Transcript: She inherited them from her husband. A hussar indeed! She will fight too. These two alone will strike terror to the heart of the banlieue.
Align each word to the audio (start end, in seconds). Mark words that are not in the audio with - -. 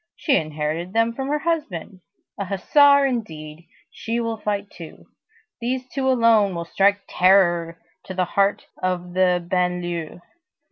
She 0.15 0.35
inherited 0.35 0.93
them 0.93 1.13
from 1.13 1.27
her 1.27 1.37
husband. 1.37 2.01
A 2.39 2.45
hussar 2.45 3.05
indeed! 3.05 3.67
She 3.91 4.19
will 4.19 4.37
fight 4.37 4.71
too. 4.71 5.05
These 5.59 5.87
two 5.89 6.09
alone 6.09 6.55
will 6.55 6.65
strike 6.65 7.01
terror 7.07 7.79
to 8.05 8.15
the 8.15 8.25
heart 8.25 8.65
of 8.81 9.13
the 9.13 9.47
banlieue. 9.47 10.19